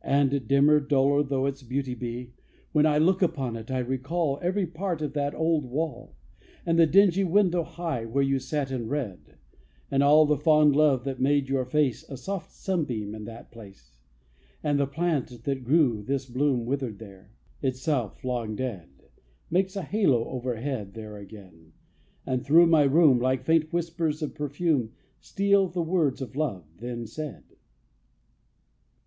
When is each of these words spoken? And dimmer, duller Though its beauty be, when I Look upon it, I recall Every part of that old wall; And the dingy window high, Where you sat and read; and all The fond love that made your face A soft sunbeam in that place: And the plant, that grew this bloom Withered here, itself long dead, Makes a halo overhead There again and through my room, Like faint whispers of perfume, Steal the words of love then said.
And 0.00 0.48
dimmer, 0.48 0.80
duller 0.80 1.22
Though 1.22 1.44
its 1.44 1.62
beauty 1.62 1.94
be, 1.94 2.32
when 2.72 2.86
I 2.86 2.96
Look 2.96 3.20
upon 3.20 3.54
it, 3.54 3.70
I 3.70 3.80
recall 3.80 4.38
Every 4.40 4.66
part 4.66 5.02
of 5.02 5.12
that 5.12 5.34
old 5.34 5.66
wall; 5.66 6.16
And 6.64 6.78
the 6.78 6.86
dingy 6.86 7.22
window 7.22 7.62
high, 7.64 8.06
Where 8.06 8.22
you 8.22 8.38
sat 8.38 8.70
and 8.70 8.88
read; 8.88 9.36
and 9.90 10.02
all 10.02 10.24
The 10.24 10.38
fond 10.38 10.74
love 10.74 11.04
that 11.04 11.20
made 11.20 11.50
your 11.50 11.66
face 11.66 12.02
A 12.08 12.16
soft 12.16 12.50
sunbeam 12.50 13.14
in 13.14 13.26
that 13.26 13.52
place: 13.52 13.98
And 14.62 14.80
the 14.80 14.86
plant, 14.86 15.44
that 15.44 15.64
grew 15.64 16.02
this 16.02 16.24
bloom 16.24 16.64
Withered 16.64 16.98
here, 16.98 17.32
itself 17.60 18.24
long 18.24 18.56
dead, 18.56 18.88
Makes 19.50 19.76
a 19.76 19.82
halo 19.82 20.24
overhead 20.30 20.94
There 20.94 21.18
again 21.18 21.72
and 22.24 22.42
through 22.42 22.68
my 22.68 22.84
room, 22.84 23.18
Like 23.18 23.44
faint 23.44 23.70
whispers 23.70 24.22
of 24.22 24.34
perfume, 24.34 24.92
Steal 25.20 25.68
the 25.68 25.82
words 25.82 26.22
of 26.22 26.36
love 26.36 26.64
then 26.78 27.06
said. 27.06 27.44